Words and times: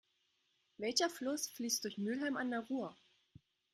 Welcher 0.79 1.11
Fluss 1.11 1.47
fließt 1.49 1.83
durch 1.83 1.99
Mülheim 1.99 2.35
an 2.35 2.49
der 2.49 2.61
Ruhr? 2.61 2.97